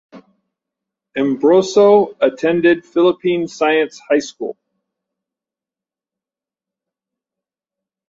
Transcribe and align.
Ambrosio 1.15 2.15
attended 2.19 2.83
Philippine 2.87 3.47
Science 3.47 3.99
High 4.09 4.17
School. 4.17 4.57